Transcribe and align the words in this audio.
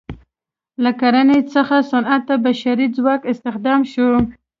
له 0.83 0.91
کرنې 1.01 1.39
څخه 1.53 1.75
صنعت 1.91 2.21
ته 2.27 2.35
بشري 2.45 2.87
ځواک 2.95 3.21
استخدام 3.31 3.81
شو. 3.91 4.09